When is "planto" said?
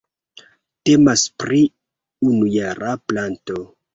3.11-3.59